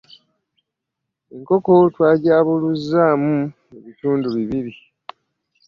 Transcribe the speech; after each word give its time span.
Enkoko 1.35 1.71
twagyabuluzzaamu 1.93 3.35
ebitundu 3.77 4.27
bibiri. 4.35 4.73